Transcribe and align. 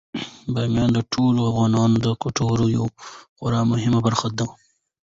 بامیان 0.53 0.89
د 0.93 0.99
ټولو 1.13 1.39
افغانانو 1.51 1.95
د 2.05 2.07
ګټورتیا 2.21 2.73
یوه 2.75 2.89
خورا 3.37 3.61
مهمه 3.71 3.99
برخه 4.07 4.27
ده. 4.37 4.45